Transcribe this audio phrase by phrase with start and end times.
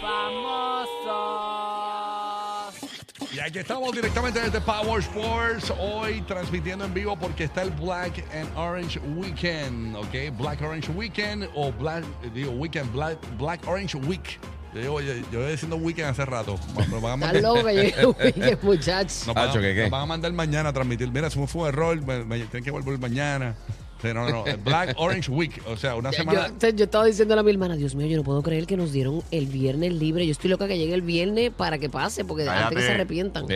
[0.00, 0.96] famosos.
[3.34, 8.24] Y aquí estamos directamente desde Power Sports, hoy transmitiendo en vivo porque está el Black
[8.34, 10.36] and Orange Weekend, ¿ok?
[10.38, 14.38] Black Orange Weekend o Black, digo, Weekend, Black, Black Orange Week.
[14.74, 16.58] Yo, yo, yo voy diciendo weekend hace rato.
[16.90, 19.26] Nos van a mandar, loco, yo dije, muchachos.
[19.26, 19.34] nos
[19.90, 21.10] van a- mandar mañana a transmitir.
[21.10, 23.54] Mira, eso fue un error, me, me- tienen que volver mañana.
[24.02, 26.52] Sí, no, no, no, Black Orange Week, o sea, una semana...
[26.74, 29.22] yo estaba diciéndole a mi hermana, Dios mío, yo no puedo creer que nos dieron
[29.30, 30.26] el viernes libre.
[30.26, 32.94] Yo estoy loca que llegue el viernes para que pase, porque antes que se Cállate.
[32.94, 33.46] arrepientan.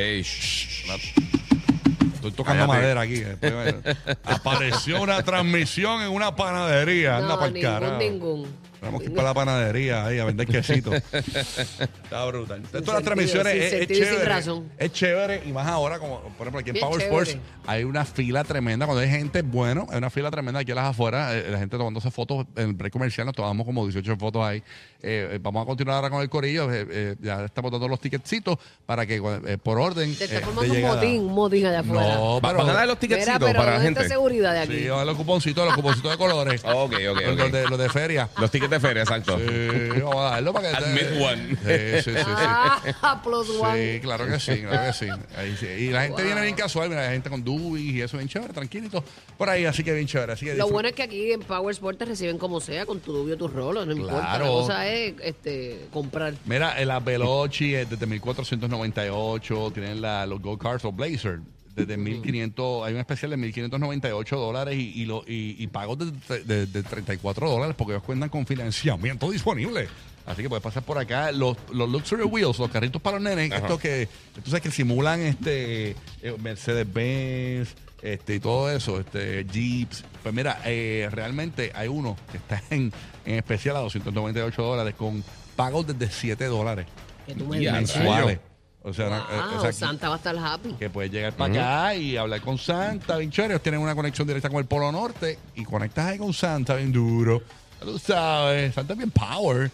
[2.14, 2.83] Estoy tocando Cállate.
[2.83, 3.20] madera aquí.
[3.20, 3.74] Después,
[4.24, 7.16] apareció una transmisión en una panadería.
[7.16, 7.98] Anda no, para el ningún, carajo.
[7.98, 8.47] ningún.
[8.80, 10.91] Tenemos que ir para la panadería ahí a vender quesito.
[10.95, 12.62] Está brutal.
[12.62, 14.29] Todas las sentido, transmisiones sin es, es sentido y sin chévere.
[14.29, 14.73] razón.
[14.79, 17.23] Es chévere y más ahora, como por ejemplo aquí en Bien Power chévere.
[17.30, 18.87] Sports hay una fila tremenda.
[18.87, 21.34] Cuando hay gente, bueno, hay una fila tremenda aquí a las afueras.
[21.34, 23.27] eh, la gente tomándose fotos en el break comercial.
[23.27, 24.59] Nos tomamos como 18 fotos ahí.
[25.03, 26.73] Eh, eh, vamos a continuar ahora con el corillo.
[26.73, 30.15] eh, eh, ya estamos dando los ticketcitos para que eh, por orden.
[30.17, 32.15] Te eh, está de formando un llegada- motín, un motín allá afuera.
[32.15, 32.59] No, pero.
[32.59, 34.15] ¿Van a dar los Mira, ticketcitos pero para la ¿dónde está gente?
[34.15, 34.78] seguridad de aquí?
[34.78, 36.62] Sí, los cuponcitos, los cuponcitos de colores.
[36.65, 37.39] Ok, ok, ok.
[37.39, 38.28] Los, de, los de feria.
[38.39, 39.38] Los de feria, exacto.
[39.38, 41.48] Sí, vamos a darlo para que Admit one.
[41.56, 42.24] Sí, sí, sí.
[42.24, 42.92] sí.
[43.02, 43.94] Ah, plus one.
[43.94, 45.08] Sí, claro que sí, claro que sí.
[45.36, 45.66] Ahí sí.
[45.66, 48.52] Y la gente viene bien casual, mira, la gente con dubis y eso bien chévere,
[48.52, 49.02] tranquilito.
[49.36, 50.32] Por ahí, así que bien chévere.
[50.32, 53.00] Así que Lo bueno es que aquí en Power Sport te reciben como sea, con
[53.00, 54.14] tu dubio, tus rolos, no importa.
[54.16, 54.46] La Claro.
[54.52, 56.34] cosa es este, comprar.
[56.46, 61.41] Mira, el Veloci es desde 1498, tienen la, los Gold Cars o Blazer.
[61.74, 66.44] Desde 1500, hay un especial de 1598 dólares y, y, lo- y- y pagos de,
[66.44, 69.88] de- de 34 dólares porque ellos cuentan con financiamiento disponible.
[70.26, 71.32] Así que puedes pasar por acá.
[71.32, 73.62] Los, los Luxury Wheels, los carritos para los nenes, Ajá.
[73.62, 74.08] estos que,
[74.44, 75.91] tú sabes que simulan este
[76.22, 80.04] eh, Mercedes-Benz este, y todo eso, este, Jeeps.
[80.22, 82.92] Pues mira, eh, realmente hay uno que está en,
[83.24, 85.22] en especial a 298 dólares con
[85.56, 86.86] pagos desde 7 dólares
[87.26, 88.38] Que tú me mensuales.
[88.83, 90.73] O sea, una- Wow, eh, o sea, Santa va a estar happy.
[90.75, 93.54] que puedes llegar para acá y hablar con Santa, bien chévere.
[93.54, 96.93] Ellos tienen una conexión directa con el Polo Norte y conectas ahí con Santa, bien
[96.93, 97.43] duro.
[97.81, 99.71] Tú sabes, Santa es bien power.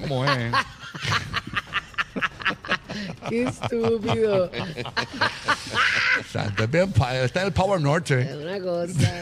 [0.00, 0.52] ¿Cómo es?
[3.28, 4.50] Qué estúpido.
[6.32, 7.24] Santa es bien power.
[7.24, 8.30] Está en el Power es Norte.
[8.42, 9.12] una cosa.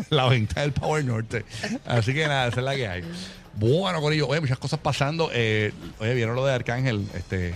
[0.10, 1.44] la venta del Power Norte.
[1.84, 3.02] Así que nada, esa es la que hay.
[3.54, 5.30] Bueno, Corillo, oye, muchas cosas pasando.
[5.32, 7.52] Eh, oye, vieron lo de Arcángel, este,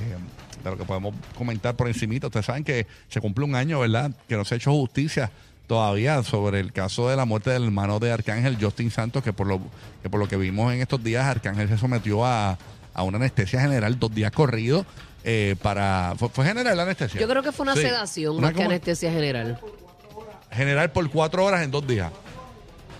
[0.64, 2.26] de lo que podemos comentar por encimita.
[2.28, 4.10] Ustedes saben que se cumple un año, ¿verdad?
[4.28, 5.30] Que no se ha hecho justicia
[5.66, 9.46] todavía sobre el caso de la muerte del hermano de Arcángel, Justin Santos, que por
[9.46, 9.60] lo
[10.02, 12.58] que, por lo que vimos en estos días, Arcángel se sometió a,
[12.92, 14.84] a una anestesia general dos días corridos.
[15.22, 17.82] eh, para fue, fue general la anestesia Yo creo que fue una Sí.
[17.82, 19.60] sedación Una más que anestesia general.
[20.50, 22.10] general por cuatro horas en dos días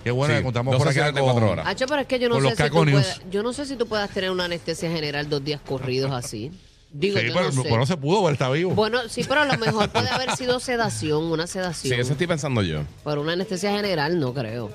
[0.04, 1.66] qué bueno Sí, que contamos por acá con- cuatro horas.
[1.66, 3.76] Hacho, pero es que yo no Con los sé si puedas, yo no sé si
[3.76, 6.50] tú puedas tener una anestesia general dos días corridos así.
[6.92, 7.68] Digo, sí, yo pero no sé.
[7.68, 8.72] bueno, se pudo, porque está vivo.
[8.74, 12.00] Bueno, sí, pero a lo mejor puede haber sido sedación, una Sí, sedación.
[12.00, 12.80] eso estoy pensando yo.
[13.04, 14.70] Pero una anestesia general no creo.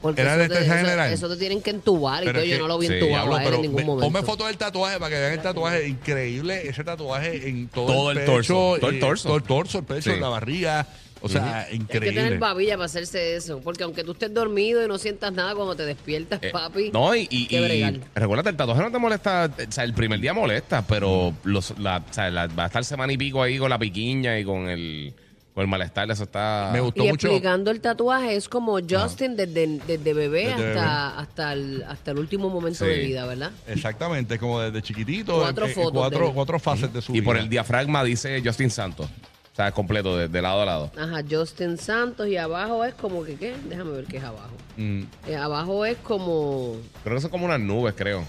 [0.00, 1.12] Porque ¿Era eso te- anestesia eso- general?
[1.12, 2.44] Eso te tienen que entubar y Pero todo.
[2.44, 3.84] es Yo que- no lo vi sí, entubado Diablo, a él pero en ningún ve-
[3.84, 4.12] momento.
[4.12, 6.68] ponme foto del tatuaje para que vean el tatuaje increíble.
[6.68, 9.28] Ese tatuaje en todo, Todo el, el pecho, torso, todo el y- torso.
[9.28, 10.20] todo el torso, el pecho, Sí.
[10.20, 10.86] la barriga.
[11.20, 12.12] O sea, Hay que increíble.
[12.22, 13.60] tener babilla para hacerse eso.
[13.60, 16.90] Porque aunque tú estés dormido y no sientas nada cuando te despiertas, Eh, papi.
[16.92, 20.82] No, y, y, recuérdate, el tatuaje no te molesta, o sea, el primer día molesta,
[20.86, 23.78] pero los, la, o sea, la- va a estar semana y pico ahí con la
[23.78, 25.12] piquiña y con el,
[25.54, 26.70] con el malestar, eso está...
[26.72, 27.26] Me gustó Y mucho.
[27.26, 32.18] explicando el tatuaje es como Justin desde, desde bebé Desde hasta, hasta, el, hasta el
[32.20, 32.90] último momento Sí.
[32.92, 33.50] de vida, ¿verdad?
[33.66, 35.36] Exactamente, como desde chiquitito.
[35.40, 37.42] Cuatro eh, eh, fotos cuatro, fases de su Y por vida.
[37.42, 39.08] el diafragma dice Justin Santos.
[39.58, 40.92] O sea, completo, de, de lado a lado.
[40.96, 43.56] Ajá, Justin Santos y abajo es como que, ¿qué?
[43.68, 44.52] Déjame ver qué es abajo.
[44.76, 45.02] Mm.
[45.26, 48.22] Eh, abajo es como, Creo que son como unas nubes, creo.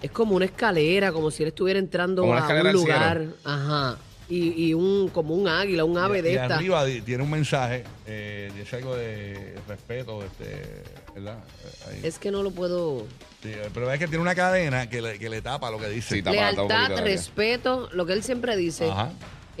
[0.00, 3.22] es como una escalera, como si él estuviera entrando Como a un lugar.
[3.44, 3.98] Ajá.
[4.30, 6.54] Y, y un, como un águila, un ave y, de y esta.
[6.54, 10.84] arriba tiene un mensaje, eh, dice algo de respeto, este,
[11.14, 11.36] ¿verdad?
[11.36, 12.00] Eh, ahí.
[12.04, 13.04] Es que no lo puedo.
[13.42, 16.14] Sí, pero es que tiene una cadena que le, que le tapa lo que dice.
[16.14, 17.00] Sí, tapa- tapa Lealtad, área.
[17.04, 18.88] respeto, lo que él siempre dice.
[18.88, 19.10] Ajá.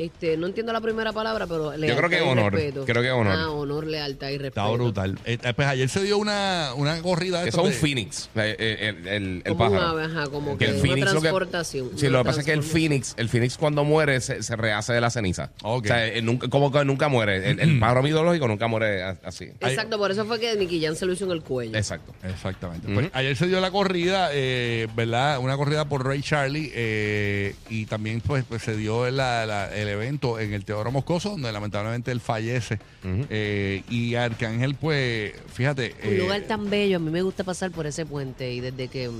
[0.00, 2.84] Este, no entiendo la primera palabra, pero lealtad creo que y honor, respeto.
[2.86, 3.34] creo que honor.
[3.36, 4.60] Ah, honor, lealtad y respeto.
[4.60, 5.18] Está brutal.
[5.26, 7.42] Eh, eh, pues ayer se dio una, una corrida.
[7.42, 9.88] de Eso es un de- Phoenix, eh, eh, el, el, el Como un pájaro.
[9.90, 11.90] ave, ajá, como Que que, el una Phoenix lo que- transportación.
[11.96, 12.90] Sí, una lo que pasa es que el transformación.
[12.90, 15.50] Phoenix, el Phoenix cuando muere se, se rehace de la ceniza.
[15.62, 15.84] Ok.
[15.84, 17.50] O sea, él nunca, como que nunca muere.
[17.50, 19.50] El, el pájaro mitológico nunca muere a- así.
[19.60, 21.76] Exacto, por eso fue que Nicky Jam se lo hizo en el cuello.
[21.76, 22.14] Exacto.
[22.26, 22.88] Exactamente.
[22.90, 25.38] Pues ayer se dio la corrida, eh, ¿verdad?
[25.40, 29.89] Una corrida por Ray Charlie eh, y también pues, pues, se dio la- la- el
[29.90, 32.78] evento en el Teodoro Moscoso, donde lamentablemente él fallece.
[33.04, 35.94] Eh, y Arcángel, pues, fíjate.
[36.04, 38.88] Un eh, lugar tan bello, a mí me gusta pasar por ese puente y desde
[38.88, 39.10] que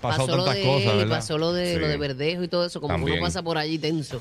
[0.00, 1.80] pasado pasó lo tantas de cosas, él pasó lo de, Sí.
[1.80, 3.18] lo de Verdejo y todo eso, como También.
[3.18, 4.20] uno pasa por allí tenso.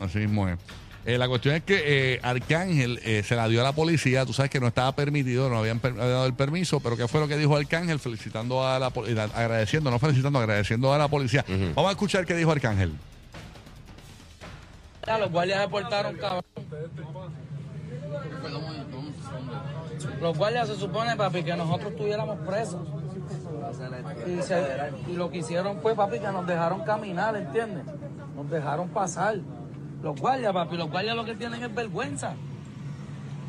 [0.00, 0.58] Así mismo es.
[1.06, 1.82] Eh, la cuestión es que
[2.14, 4.24] eh, Arcángel eh, se la dio a la policía.
[4.24, 7.20] Tú sabes que no estaba permitido, no habían per- dado el permiso, pero ¿qué fue
[7.20, 7.98] lo que dijo Arcángel?
[7.98, 11.44] Felicitando a la pol- eh, agradeciendo, no felicitando, agradeciendo a la policía.
[11.74, 12.92] Vamos a escuchar qué dijo Arcángel.
[15.06, 16.44] Ya, los guardias se portaron cabrón.
[20.20, 22.80] Los guardias se supone, papi, que nosotros estuviéramos presos.
[25.08, 27.84] Y, lo que hicieron fue, papi, que nos dejaron caminar, ¿entiendes?
[28.34, 29.36] Nos dejaron pasar.
[30.02, 32.34] Los guardias, papi, los guardias lo que tienen es vergüenza.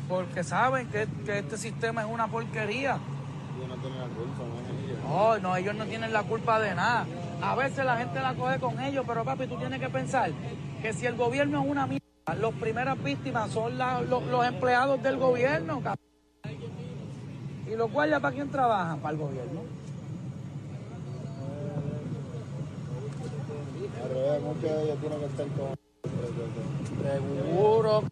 [0.08, 2.98] Porque saben que, que este sistema es una porquería.
[5.08, 7.06] No, no, ellos no tienen la culpa de nada.
[7.40, 10.30] A veces la gente la coge con ellos, pero papi, tú tienes que pensar
[10.86, 12.06] que si el gobierno es una mierda,
[12.40, 16.06] las primeras víctimas son la- los, los empleados del gobierno, cabrón.
[17.66, 19.00] ¿Y los guardias para quién trabajan?
[19.00, 19.62] Para el gobierno.
[27.02, 28.02] Seguro,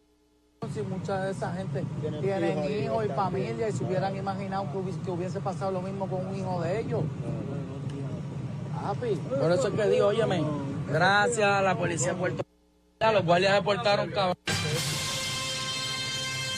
[0.72, 1.84] si mucha de esa gente
[2.20, 6.08] tienen hijos y familia y se hubieran imaginado que hubiese, que hubiese pasado lo mismo
[6.08, 7.02] con un hijo de ellos.
[8.82, 10.42] Papi, por eso es que digo, óyeme,
[10.90, 12.42] gracias a la policía de Puerto
[13.12, 14.36] Los guardias se portaron cabrón.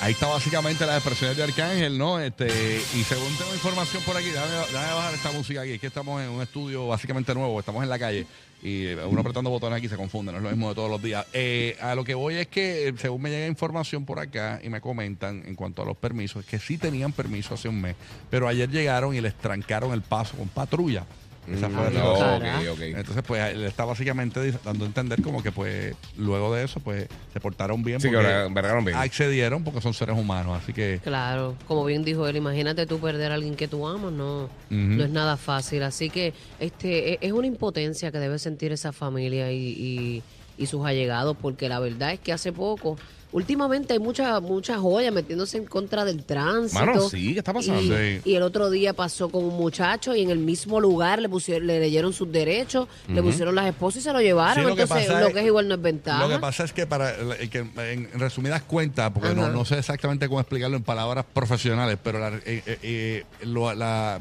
[0.01, 2.21] Ahí está básicamente las expresiones de Arcángel, ¿no?
[2.21, 2.47] Este,
[2.95, 6.23] y según tengo información por aquí, déjame, déjame bajar esta música aquí, es que estamos
[6.23, 8.27] en un estudio básicamente nuevo, estamos en la calle
[8.63, 11.27] y uno apretando botones aquí se confunde, no es lo mismo de todos los días.
[11.33, 14.69] Eh, a lo que voy es que, eh, según me llega información por acá y
[14.69, 17.97] me comentan en cuanto a los permisos, es que sí tenían permiso hace un mes,
[18.29, 21.07] pero ayer llegaron y les trancaron el paso con patrulla.
[21.53, 22.97] Esa fue la Mm.
[22.97, 27.07] Entonces, pues, le está básicamente dando a entender como que, pues, luego de eso, pues,
[27.33, 28.01] se portaron bien.
[28.01, 28.97] Sí, que porque vergaron bien.
[28.97, 31.01] Accedieron porque son seres humanos, así que...
[31.03, 35.05] Claro, como bien dijo él, imagínate tú perder a alguien que tú amas, no, no
[35.05, 35.83] es nada fácil.
[35.83, 40.23] Así que este e- es una impotencia que debe sentir esa familia y, y-
[40.59, 42.97] y sus allegados, porque la verdad es que hace poco,
[43.33, 46.79] últimamente hay mucha mucha joya metiéndose en contra del tránsito.
[46.85, 47.83] Mano, sí, ¿qué está pasando?
[47.83, 48.21] Y, Sí.
[48.25, 51.67] y el otro día pasó con un muchacho y en el mismo lugar le pusieron,
[51.67, 54.63] le leyeron sus derechos, le pusieron las esposas y se lo llevaron.
[54.65, 56.23] Sí, lo que Entonces, pasa lo es- que es igual no es ventaja.
[56.27, 57.15] Lo que pasa es que, para
[57.51, 62.19] que en resumidas cuentas, porque no, no sé exactamente cómo explicarlo en palabras profesionales, pero
[62.19, 64.21] la, eh, eh, eh, lo- la,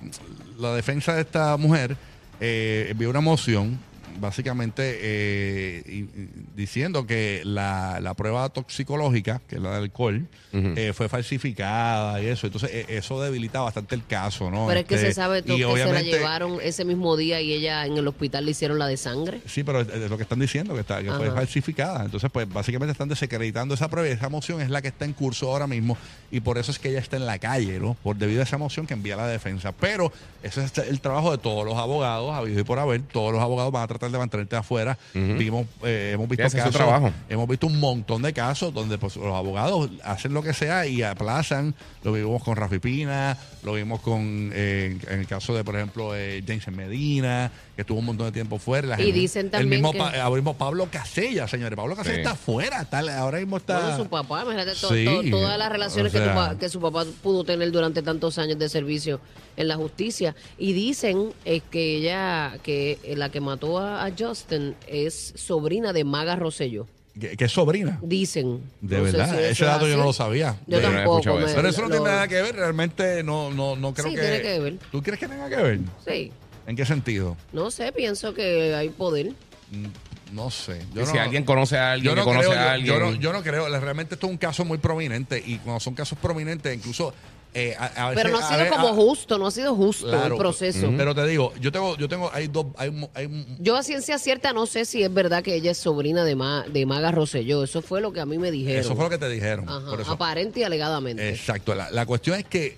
[0.59, 1.95] la defensa de esta mujer
[2.41, 3.79] eh, envió una moción
[4.19, 10.27] básicamente eh, y- y diciendo que la, la prueba toxicológica, que es la del alcohol,
[10.53, 12.47] eh, fue falsificada y eso.
[12.47, 14.67] Entonces, eh, eso debilita bastante el caso, ¿no?
[14.67, 17.17] Pero es que Este, se sabe todo y que se la obviamente- llevaron ese mismo
[17.17, 19.41] día y ella en el hospital le hicieron la de sangre.
[19.45, 22.05] Sí, pero es lo que están diciendo, que, está, que fue falsificada.
[22.05, 25.13] Entonces, pues básicamente están desacreditando esa prueba y esa moción es la que está en
[25.13, 25.97] curso ahora mismo
[26.31, 27.95] y por eso es que ella está en la calle, ¿no?
[28.01, 29.73] Por debido a esa moción que envía la defensa.
[29.73, 30.11] Pero
[30.41, 33.01] ese es el trabajo de todos los abogados, habido y por haber.
[33.01, 34.97] Todos los abogados van a tratar de mantenerte afuera.
[35.13, 37.11] Vimos, eh, hemos visto casos, trabajo.
[37.29, 41.03] hemos visto un montón de casos donde pues, los abogados hacen lo que sea y
[41.03, 41.75] aplazan.
[42.03, 46.15] Lo vimos con Rafi Pina, lo vimos con, eh, en el caso de, por ejemplo,
[46.15, 48.87] eh, James Medina, que estuvo un montón de tiempo fuera.
[48.87, 51.75] La Y dicen también el mismo, que- Pa- ahora mismo Pablo Casella, señores.
[51.75, 52.21] Pablo Casella Sí.
[52.21, 52.81] está afuera.
[52.81, 53.79] Está, ahora mismo está.
[53.81, 56.57] Bueno, su papá, imagínate to- Sí, to- todas las relaciones o que, tu sea- pa-
[56.57, 59.19] que su papá pudo tener durante tantos años de servicio
[59.57, 60.35] en la justicia.
[60.57, 66.03] Y dicen es que ella, que la que mató a, a Justin es sobrina de
[66.05, 66.87] Maga Rosselló.
[67.19, 67.97] que, que es sobrina.
[68.01, 68.59] Dicen.
[68.81, 69.29] De No verdad.
[69.31, 70.57] si Ese es dato yo no lo sabía.
[70.67, 71.35] Yo tampoco.
[71.37, 71.45] me-.
[71.45, 72.55] Pero eso no lo- tiene nada que ver.
[72.57, 74.21] Realmente no, no, no creo Sí, que.
[74.21, 74.77] tiene que ver.
[74.91, 75.79] ¿Tú crees que tenga que ver?
[76.05, 76.31] Sí.
[76.67, 77.37] ¿En qué sentido?
[77.53, 79.33] No sé, pienso que hay poder.
[79.71, 79.85] Mm,
[80.33, 80.81] No sé.
[80.93, 82.93] Yo Y no- si alguien conoce a alguien yo no que conoce creo, a alguien.
[82.93, 83.79] Yo, no, yo no creo.
[83.79, 85.41] Realmente esto es un caso muy prominente.
[85.45, 87.13] Y cuando son casos prominentes, incluso.
[87.57, 89.51] eh, a, a veces- Pero no ha a sido ve- como a- justo, no ha
[89.51, 90.33] sido justo Claro.
[90.35, 90.91] el proceso.
[90.97, 93.83] Pero te digo, yo tengo, yo tengo, hay dos, hay, un- hay un- Yo a
[93.83, 97.11] ciencia cierta no sé si es verdad que ella es sobrina de, Ma- de Maga
[97.11, 97.63] Rosselló.
[97.63, 98.81] Eso fue lo que a mí me dijeron.
[98.81, 99.69] eso fue lo que te dijeron.
[99.69, 100.11] Ajá, por eso.
[100.11, 101.29] aparente y alegadamente.
[101.29, 101.73] Exacto.
[101.75, 102.77] La, la cuestión es que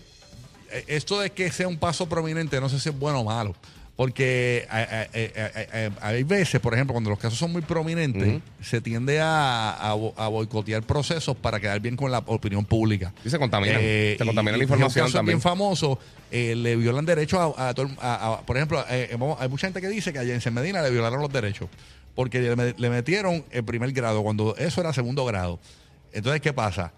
[0.71, 3.55] eh, esto de que sea un paso prominente, no sé si es bueno o malo.
[3.97, 7.63] Porque eh, eh, eh, eh, eh, hay veces, por ejemplo, cuando los casos son muy
[7.63, 12.63] prominentes, se tiende a, a bo- a boicotear procesos para quedar bien con la opinión
[12.63, 13.11] pública.
[13.23, 13.81] Sí, se contaminan.
[13.81, 15.37] Se contamina la y- y información un caso también.
[15.37, 15.97] bien famoso,
[16.29, 20.19] eh, le violan derechos a, a por ejemplo, eh, hay mucha gente que dice que
[20.19, 21.67] a Jensen Medina le violaron los derechos
[22.13, 25.59] porque le, me- le metieron el primer grado cuando eso era segundo grado.
[26.13, 26.93] Entonces, ¿qué pasa?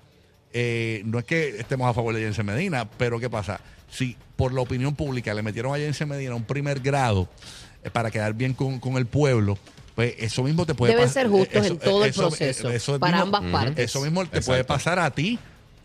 [0.51, 3.61] Eh, no es que estemos a favor de Jensen Medina, pero ¿qué pasa?
[3.91, 7.27] Si por la opinión pública le metieron a Jensen Medina un primer grado
[7.83, 9.57] eh, para quedar bien con, con el pueblo,
[9.95, 12.69] pues eso mismo te puede Deben pas- ser justos eso- en todo el eso- proceso,
[12.69, 13.85] eso para mismo- ambas partes.
[13.89, 14.45] Eso mismo te Exacto.
[14.47, 15.37] puede pasar a ti.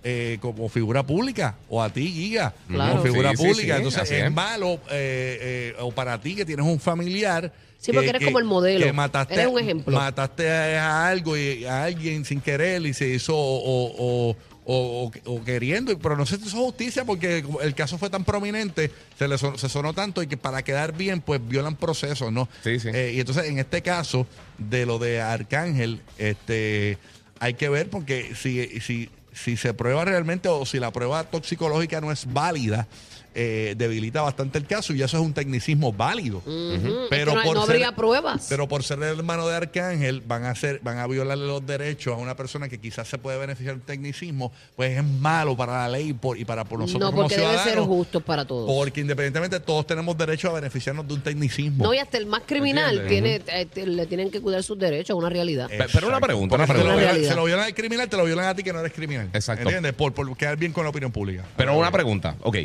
[0.04, 2.92] Eh, como figura pública o a ti, Giga, Claro.
[2.92, 3.74] como figura Sí, pública.
[3.74, 4.32] sí, Entonces es, es.
[4.32, 7.50] malo eh, eh, o para ti que tienes un familiar.
[7.78, 8.84] Sí, porque eres como el modelo.
[8.84, 9.94] Que mataste, Eres un ejemplo.
[9.96, 14.36] Mataste a, a algo y a alguien sin querer y se hizo o, o- o-
[14.66, 19.28] o- o queriendo, pero no se hizo justicia porque el caso fue tan prominente, se
[19.28, 22.48] le sonó, se sonó tanto y que para quedar bien, pues violan procesos, ¿no?
[22.62, 22.88] Sí, sí.
[22.94, 26.96] Eh, y entonces, en este caso, de lo de Arcángel, este
[27.40, 32.00] hay que ver porque si, si, si se prueba realmente o si la prueba toxicológica
[32.00, 32.86] no es válida,
[33.34, 36.40] eh, debilita bastante el caso y eso es un tecnicismo válido.
[36.44, 38.46] Pero Es que no, por no ser- habría pruebas.
[38.48, 42.14] Pero por ser el hermano de Arcángel, van a hacer, van a violarle los derechos
[42.14, 45.88] a una persona que quizás se puede beneficiar del tecnicismo, pues es malo para la
[45.88, 48.66] ley y por- y para por nosotros no, como porque debe ser justo para todos.
[48.66, 51.84] Porque independientemente todos tenemos derecho a beneficiarnos de un tecnicismo.
[51.84, 53.44] No, y hasta el más criminal ¿Entiendes?
[53.44, 55.68] tiene, eh, le tienen que cuidar sus derechos, es una realidad.
[55.68, 57.12] Pe- Pero una pregunta, una si te lo pregunta.
[57.12, 57.28] violan-.
[57.28, 59.28] Se lo violan al criminal, te lo violan a ti que no eres criminal.
[59.32, 59.62] Exacto.
[59.62, 59.92] ¿Entiendes?
[59.94, 61.44] Por, por quedar bien con la opinión pública.
[61.56, 62.56] Pero una pregunta, ok.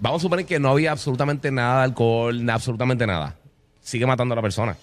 [0.00, 3.36] Vamos a suponer que no había absolutamente nada de alcohol, absolutamente nada.
[3.82, 4.76] Sigue matando a la persona.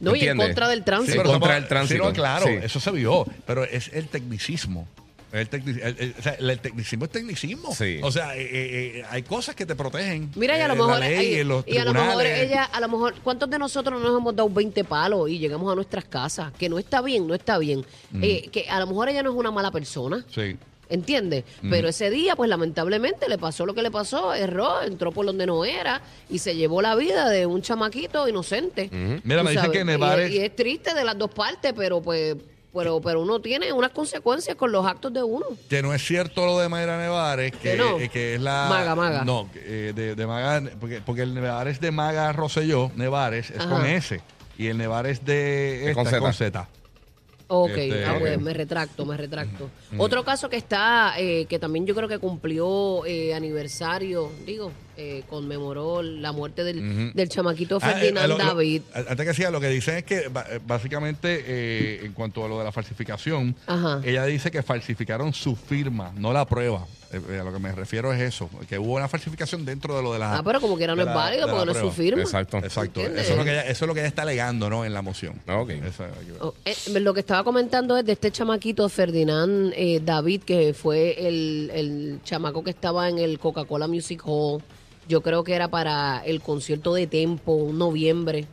[0.00, 0.46] no, y en ¿entiendes?
[0.48, 1.16] contra del Sí, tránsito.
[1.18, 2.02] pero contra el tránsito.
[2.02, 2.52] sí, no, claro, Sí.
[2.62, 3.24] eso se vio.
[3.46, 4.88] Pero es el tecnicismo.
[5.32, 7.74] El, tecnic- el- el- o sea, el tecnicismo es tecnicismo.
[7.74, 8.00] Sí.
[8.02, 10.30] O sea, eh, eh, eh, hay cosas que te protegen.
[10.36, 12.08] Mira, y a eh, lo la mejor, ley, y, en los y a lo mejor
[12.18, 12.50] tribunales.
[12.50, 15.72] ella, a lo mejor, ¿cuántos de nosotros no nos hemos dado 20 palos y llegamos
[15.72, 16.52] a nuestras casas?
[16.58, 17.82] Que no está bien, no está bien.
[18.20, 20.22] Eh, que a lo mejor ella no es una mala persona.
[20.34, 20.56] Sí.
[20.92, 21.44] ¿Entiendes?
[21.70, 25.46] Pero ese día, pues lamentablemente le pasó lo que le pasó, erró, entró por donde
[25.46, 28.90] no era y se llevó la vida de un chamaquito inocente.
[29.24, 32.36] Mira, me dicen sabes, que Nevares- Y, es triste de las dos partes, pero pues
[32.74, 35.46] pero pero uno tiene unas consecuencias con los actos de uno.
[35.70, 37.98] Que no es cierto lo de Mayra Nevares, que, no.
[37.98, 38.66] eh, que es la.
[38.68, 39.24] Maga, Maga.
[39.24, 43.68] No, eh, de, de Maga, porque, porque el Nevares de Maga Rosselló, Nevares, es Ajá.
[43.70, 44.20] con S.
[44.58, 46.68] Y el Nevares de esta es con Z.
[47.48, 49.68] Ok, Este, ah, pues, me retracto, me retracto.
[49.98, 55.22] Otro caso que está, eh, que también yo creo que cumplió eh, aniversario, digo, eh,
[55.28, 58.82] conmemoró la muerte del, del chamaquito Ah, eh, Ferdinand lo- David.
[58.94, 62.58] antes que siga, lo que dicen es que eh, básicamente eh, en cuanto a lo
[62.58, 64.00] de la falsificación, Ajá.
[64.04, 66.86] ella dice que falsificaron su firma, no la prueba.
[67.12, 70.12] Eh, a lo que me refiero es eso, que hubo una falsificación dentro de lo
[70.12, 70.38] de la.
[70.38, 72.22] Ah, pero como quiera no es la- válido porque no es su firma.
[72.22, 72.58] Exacto.
[72.58, 73.00] Exacto.
[73.00, 73.24] ¿Entiendes?
[73.24, 74.84] Eso es, lo que ella, eso es lo que ella está alegando, ¿no?
[74.84, 75.40] En la moción.
[75.46, 75.70] Ah, ok.
[75.70, 76.04] Eso.
[76.40, 81.28] Oh, eh, lo que estaba comentando es de este chamaquito Ferdinand eh, David, que fue
[81.28, 84.62] el, el chamaco que estaba en el Coca-Cola Music Hall.
[85.08, 88.46] Yo creo que era para el concierto de Tempo, un noviembre,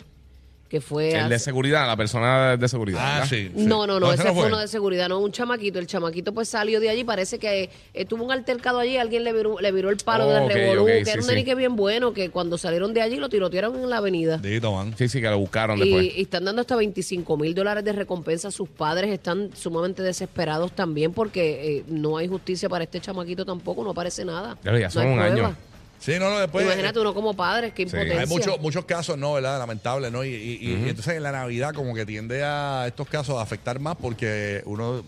[0.70, 1.12] que fue...
[1.18, 3.00] El de seguridad, la persona de seguridad.
[3.22, 3.52] Ah, sí.
[3.56, 3.66] sí.
[3.66, 5.80] No, no, no, ese fue fue uno de seguridad, no, un chamaquito.
[5.80, 9.34] El chamaquito pues salió de allí, parece que eh, tuvo un altercado allí, alguien le
[9.34, 11.32] viró, le viró el palo Oh, del ok, revolú, que sí, era un sí.
[11.34, 14.38] nenique bien bueno, que cuando salieron de allí lo tirotearon en la avenida.
[14.38, 14.94] Dito, man.
[14.98, 16.04] Sí, sí, que lo buscaron después.
[16.06, 18.52] Y, y están dando hasta 25 mil dólares de recompensa.
[18.52, 23.84] Sus padres están sumamente desesperados también porque eh, no hay justicia para este chamaquito tampoco,
[23.84, 24.56] no aparece nada.
[24.62, 25.48] Claro, ya No son hay un prueba.
[25.48, 25.56] año.
[26.00, 26.66] Sí, no, no, después.
[26.66, 27.90] Imagínate uno como padre, qué Sí.
[27.90, 28.22] impotencia.
[28.22, 29.34] Hay muchos muchos casos, ¿no?
[29.34, 29.60] ¿Verdad?
[29.60, 30.24] Lamentables, ¿no?
[30.24, 33.42] Y, y- y- y entonces en la Navidad como que tiende a estos casos a
[33.42, 35.04] afectar más porque uno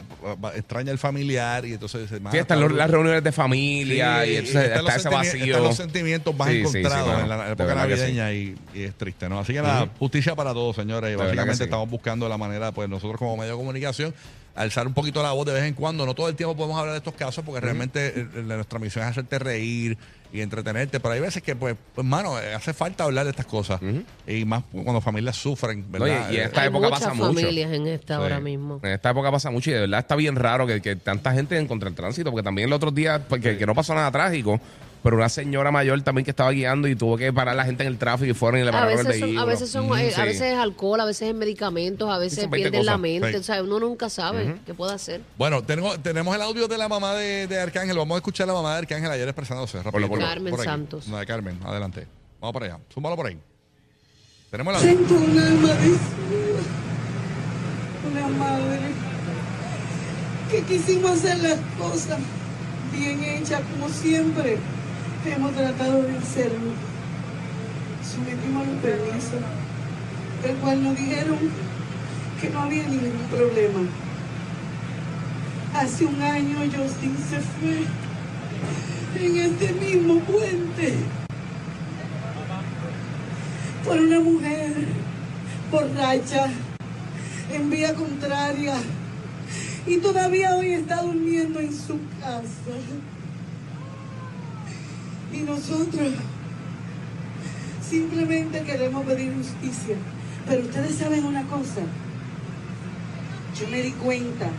[0.54, 2.10] extraña el familiar y entonces...
[2.10, 5.46] se Sí, están los- las reuniones de familia y entonces está ese vacío.
[5.46, 8.94] están los sentimientos más Sí, sí, sí, encontrados en la época navideña y, y es
[8.96, 9.40] triste, ¿no?
[9.40, 11.14] Así que nada, justicia para todos, señores.
[11.14, 11.64] Y básicamente sí.
[11.64, 14.14] estamos buscando la manera, pues nosotros como medio de comunicación,
[14.56, 16.06] alzar un poquito la voz de vez en cuando.
[16.06, 19.06] No todo el tiempo podemos hablar de estos casos porque realmente eh, eh, nuestra misión
[19.06, 19.98] es hacerte reír
[20.34, 21.00] y entretenerte.
[21.00, 23.80] Pero hay veces que, pues, pues mano, eh, hace falta hablar de estas cosas.
[24.28, 26.30] Y más cuando familias sufren, No, ¿verdad?
[26.32, 27.34] y- y Eh, esta Hay época muchas pasa mucho.
[27.34, 28.22] familias en esta Sí.
[28.22, 28.80] ahora mismo.
[28.84, 31.58] En esta época pasa mucho y de verdad está bien raro que, que tanta gente
[31.58, 34.12] en contra del tránsito, porque también el otro día, pues, que, que no pasó nada
[34.12, 34.60] trágico,
[35.04, 37.84] pero una señora mayor también que estaba guiando y tuvo que parar a la gente
[37.84, 39.42] en el tráfico y fueron y le A pararon el veces, son, vehículo.
[39.42, 40.22] a veces son, Mm, eh, sí.
[40.22, 43.30] a veces es alcohol, a veces es medicamentos, a veces son 20 pierden la mente,
[43.32, 43.36] Sí.
[43.38, 45.22] o sea, uno nunca sabe qué puede hacer.
[45.38, 47.98] Bueno, tenemos, tenemos el audio de la mamá de, de Arcángel.
[47.98, 49.82] Vamos a escuchar a la mamá de Arcángel ayer expresándose.
[49.82, 50.26] rapidito, ponlo.
[50.26, 50.64] Carmen por.
[50.64, 51.08] Santos.
[51.08, 52.08] No, de Carmen, adelante.
[52.40, 52.80] Vamos para allá.
[52.94, 53.38] Zúmbalo por ahí.
[54.52, 55.08] Tenemos el audio.
[55.08, 55.90] Siento un alma de
[58.12, 58.80] una madre
[60.52, 62.20] que quisimos hacer las cosas
[62.92, 64.58] bien hechas como siempre
[65.26, 66.72] hemos tratado de hacerlo.
[68.04, 69.42] Sometimos los permisos,
[70.44, 71.38] el cual nos dijeron
[72.40, 73.82] que no había ningún problema.
[75.76, 77.86] Hace un año Justin se fue
[79.24, 80.96] en este mismo puente
[83.86, 84.74] por una mujer
[85.72, 86.50] borracha,
[87.52, 88.76] en vía contraria,
[89.86, 93.11] y todavía hoy está durmiendo en su casa.
[95.34, 96.14] Y nosotros
[97.88, 99.96] simplemente queremos pedir justicia
[100.48, 101.82] Pero ustedes saben una cosa.
[103.60, 104.50] Yo me di cuenta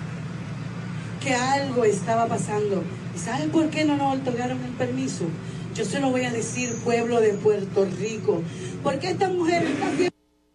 [1.22, 2.82] que algo estaba pasando.
[3.14, 5.24] ¿Y saben por qué no nos otorgaron el permiso?
[5.74, 8.42] Yo se lo voy a decir, pueblo de Puerto Rico.
[8.82, 9.86] Porque esta mujer está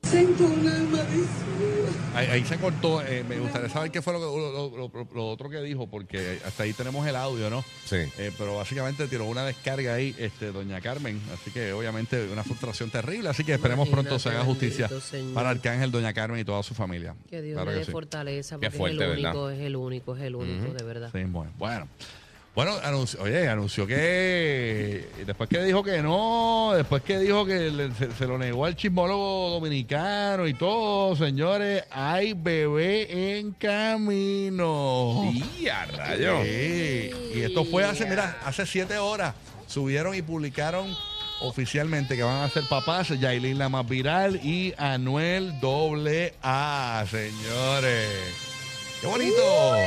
[0.03, 1.76] haciendo un alma de su vida.
[2.17, 3.01] Ahí, ahí se cortó.
[3.01, 5.87] eh, me gustaría saber qué fue lo, que- lo- lo- lo- lo otro que dijo,
[5.87, 7.63] porque hasta ahí tenemos el audio, ¿no?
[7.85, 7.97] Sí.
[8.17, 11.21] Eh, pero básicamente tiró una descarga ahí, este, doña Carmen.
[11.33, 13.29] Así que obviamente una frustración terrible.
[13.29, 16.63] Así que esperemos Imagínate, pronto se haga justicia bendito para Arcángel, doña Carmen y toda
[16.63, 17.15] su familia.
[17.29, 17.91] Que Dios Claro le dé sí.
[17.91, 21.09] fortaleza, porque fuerte, es el único, es el único, es el único, de verdad.
[21.13, 21.51] Sí, bueno.
[21.57, 21.87] Bueno,
[22.57, 27.93] bueno anunció, oye, anunció que después que dijo que no, después que dijo que le-
[27.93, 35.31] se, se lo negó al chismólogo dominicano y todo, señores, hay bebé en camino.
[35.59, 36.41] Y a rayo.
[36.43, 37.11] Sí.
[37.35, 39.35] Y esto fue hace, mira, hace siete horas.
[39.67, 40.97] Subieron y publicaron
[41.41, 48.07] oficialmente que van a ser papás Yailin la más viral y Anuel doble A, señores.
[48.99, 49.43] ¡Qué bonito!
[49.73, 49.77] Uy,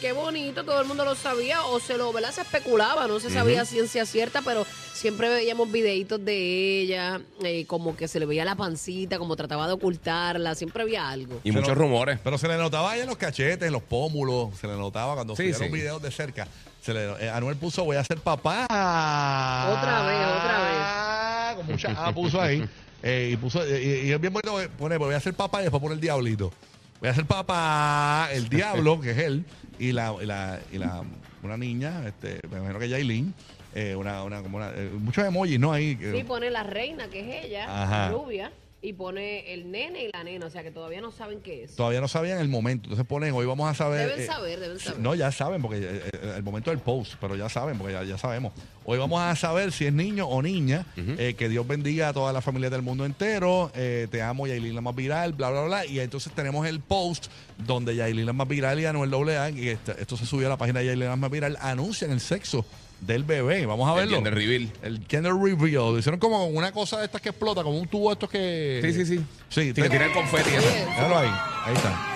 [0.00, 2.32] qué bonito, todo el mundo lo sabía o se lo, ¿verdad?
[2.32, 7.96] Se especulaba, no se sabía ciencia cierta, pero siempre veíamos videitos de ella, eh, como
[7.96, 11.40] que se le veía la pancita, como trataba de ocultarla, siempre había algo.
[11.44, 12.18] Y Se muchos rumores.
[12.22, 15.34] Pero se le notaba ahí en los cachetes, en los pómulos, se le notaba cuando
[15.36, 15.72] Sí, subieron sí.
[15.72, 16.48] videos de cerca.
[16.82, 18.64] Se le, eh, Anuel puso, voy a ser papá.
[18.64, 21.56] Otra vez, otra vez.
[21.56, 22.64] Con mucha A puso ahí.
[23.00, 25.62] Eh, y, puso, eh, y, y es bien bonito poner, voy a ser papá y
[25.62, 26.52] después poner el diablito.
[27.00, 29.44] Voy a ser papá, el diablo, que es él,
[29.78, 31.02] y la, y la, y la
[31.42, 33.32] una niña, este, me imagino que Yailin,
[33.74, 35.72] eh, una, una, como una, eh, muchos emojis, ¿no?
[35.72, 38.10] Ahí, eh, Sí, pone la reina, que es ella, Ajá.
[38.10, 41.64] rubia, y pone el nene y la nena, o sea que todavía no saben qué
[41.64, 41.74] es.
[41.74, 42.84] Todavía no sabían el momento.
[42.84, 44.08] Entonces ponen, hoy vamos a saber.
[44.08, 45.00] Deben eh, saber, deben saber.
[45.00, 48.04] No, ya saben, porque eh, eh, el momento del post, pero ya saben, porque ya,
[48.04, 48.52] ya sabemos.
[48.84, 50.86] Hoy vamos a saber si es niño o niña.
[50.96, 53.72] eh, que Dios bendiga a toda la familia del mundo entero.
[53.74, 55.84] eh, te amo, Yailin la más viral, bla, bla, bla.
[55.86, 57.26] Y entonces tenemos el post
[57.58, 60.56] donde Yailin la más viral y Anuel AA, y esto, esto se subió a la
[60.56, 62.64] página de Yailin la más viral, anuncian el sexo
[63.00, 63.64] del bebé.
[63.66, 64.16] Vamos a El verlo.
[64.16, 64.72] gender reveal.
[64.82, 65.98] El gender reveal.
[65.98, 68.80] Hicieron como una cosa de estas que explota, como un tubo de estos que.
[68.82, 69.16] Sí, sí, sí.
[69.48, 70.50] Sí, Sí, que tiene el confeti.
[70.50, 71.30] Míralo ahí,
[71.66, 72.14] ahí está.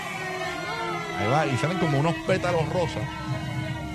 [1.18, 3.02] Ahí va, y salen como unos pétalos rosas.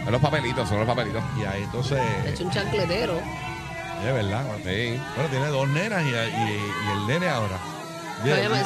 [0.04, 1.22] Son los papelitos, son los papelitos.
[1.40, 3.18] Y ahí entonces, ha hecho un chancletero.
[3.18, 4.46] es verdad.
[4.64, 5.00] Sí.
[5.16, 7.60] Bueno, tiene dos nenas y, y- y el nene ahora.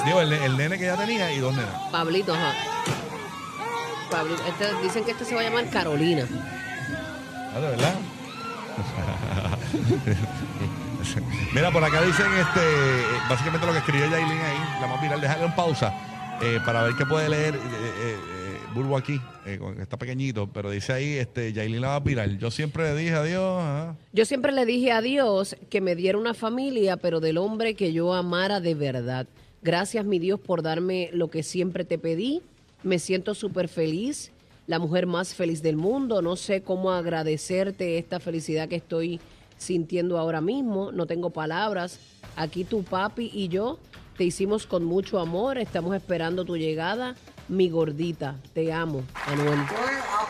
[0.06, 1.74] Digo, el nene que ya tenía y dos nenas.
[1.92, 2.54] Pablito, ajá.
[4.10, 6.26] Pablito, este- dicen que este se va a llamar Carolina.
[7.54, 7.94] De verdad.
[11.54, 12.62] Mira, por acá dicen este,
[13.30, 15.94] básicamente lo que escribió Yailin ahí, la más viral, déjale en pausa
[16.42, 20.70] eh, para ver qué puede leer eh, eh, eh, Bulbo aquí, eh, está pequeñito, pero
[20.70, 22.38] dice ahí, este, Yailin la más viral.
[22.40, 23.60] Yo siempre le dije adiós.
[23.62, 23.96] ajá.
[24.14, 27.92] Yo siempre le dije a Dios que me diera una familia, pero del hombre que
[27.92, 29.28] yo amara de verdad.
[29.62, 32.42] Gracias, mi Dios, por darme lo que siempre te pedí.
[32.84, 34.32] Me siento súper feliz,
[34.72, 36.22] la mujer más feliz del mundo.
[36.22, 39.20] No sé cómo agradecerte esta felicidad que estoy
[39.58, 40.94] sintiendo ahora mismo.
[40.94, 42.00] No tengo palabras.
[42.38, 43.80] Aquí tu papi y yo
[44.18, 45.58] te hicimos con mucho amor.
[45.58, 47.16] Estamos esperando tu llegada.
[47.50, 49.60] Mi gordita, te amo, Anuel.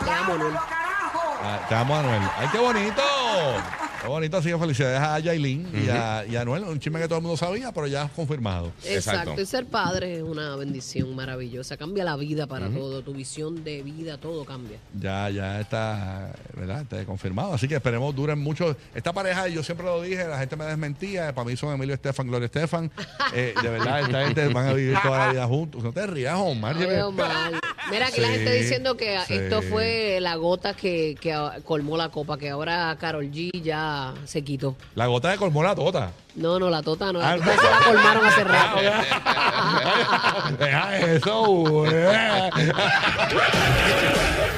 [0.03, 0.53] Te amo, Anuel.
[0.55, 2.21] Ah, te amo, Anuel.
[2.35, 3.80] ¡Ay, qué bonito!
[4.01, 6.63] Qué bonito, así que felicidades a Yailin y, a, y a Anuel.
[6.63, 8.71] Un chisme que todo el mundo sabía, pero ya confirmado.
[8.83, 9.19] Exacto.
[9.21, 9.41] Exacto.
[9.41, 11.77] Y ser padre es una bendición maravillosa.
[11.77, 13.03] Cambia la vida para todo.
[13.03, 14.79] Tu visión de vida, todo cambia.
[14.99, 16.81] Ya, ya está, ¿verdad?
[16.81, 17.53] Está confirmado.
[17.53, 18.75] Así que esperemos duren mucho.
[18.95, 21.33] Esta pareja, yo siempre lo dije, la gente me desmentía.
[21.35, 22.89] Para mí son Emilio Estefan, Gloria Estefan.
[23.35, 25.83] Eh, de verdad, esta gente van a vivir toda la vida juntos.
[25.83, 26.75] No te rías, Omar.
[26.75, 27.51] Oye, Omar.
[27.89, 29.33] Mira, aquí la gente diciendo que sí.
[29.33, 34.43] esto fue la gota que, que colmó la copa, que ahora Carol G ya se
[34.43, 34.75] quitó.
[34.95, 36.11] La gota de colmó la tota.
[36.35, 37.19] No, no, la tota no.
[37.19, 38.77] La Ah, tota se la colmaron hace rato.
[40.59, 41.43] Deja eso.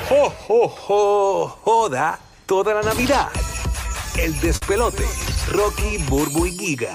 [0.09, 1.47] ¡Jo, jo, jo!
[1.63, 3.29] Joda toda la Navidad.
[4.17, 5.03] El despelote.
[5.49, 6.89] Rocky, Burbu y Giga.